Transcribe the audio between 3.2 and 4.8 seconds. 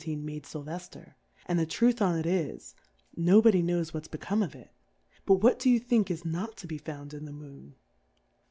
Body knows what's become of it: